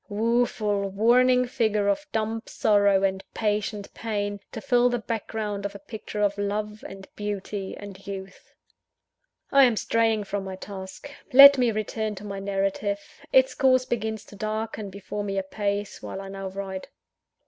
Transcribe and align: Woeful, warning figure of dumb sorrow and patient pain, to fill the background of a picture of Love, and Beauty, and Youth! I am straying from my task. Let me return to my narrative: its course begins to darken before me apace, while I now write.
Woeful, 0.09 0.89
warning 0.89 1.45
figure 1.45 1.87
of 1.87 2.07
dumb 2.11 2.41
sorrow 2.47 3.03
and 3.03 3.23
patient 3.35 3.93
pain, 3.93 4.39
to 4.51 4.59
fill 4.59 4.89
the 4.89 4.97
background 4.97 5.63
of 5.63 5.75
a 5.75 5.85
picture 5.85 6.23
of 6.23 6.39
Love, 6.39 6.83
and 6.89 7.07
Beauty, 7.15 7.77
and 7.77 8.07
Youth! 8.07 8.55
I 9.51 9.63
am 9.65 9.77
straying 9.77 10.23
from 10.23 10.43
my 10.43 10.55
task. 10.55 11.11
Let 11.33 11.59
me 11.59 11.69
return 11.69 12.15
to 12.15 12.23
my 12.23 12.39
narrative: 12.39 12.99
its 13.31 13.53
course 13.53 13.85
begins 13.85 14.25
to 14.25 14.35
darken 14.35 14.89
before 14.89 15.23
me 15.23 15.37
apace, 15.37 16.01
while 16.01 16.19
I 16.19 16.29
now 16.29 16.47
write. 16.47 16.87